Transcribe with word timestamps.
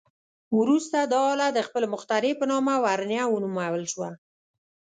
وروسته 0.59 0.97
دا 1.13 1.19
آله 1.33 1.47
د 1.53 1.59
خپل 1.67 1.83
مخترع 1.93 2.33
په 2.39 2.45
نامه 2.51 2.75
ورنیه 2.85 3.23
ونومول 3.29 3.83
شوه. 3.93 4.09